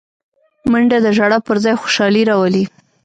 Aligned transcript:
منډه 0.71 0.97
د 1.05 1.07
ژړا 1.17 1.37
پر 1.47 1.57
ځای 1.63 1.75
خوشالي 1.81 2.21
راولي 2.29 2.63